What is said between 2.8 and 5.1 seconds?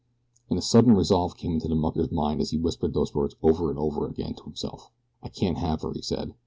those words over and over again to himself.